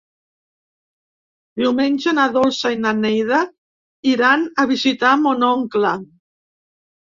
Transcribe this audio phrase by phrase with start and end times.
[1.61, 3.43] Diumenge na Dolça i na Neida
[4.17, 5.97] iran a visitar mon oncle.